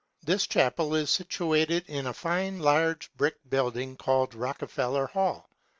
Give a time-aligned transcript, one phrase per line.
[0.25, 5.47] This chapel is situated in a fine large brick building called Rockefeller Hall.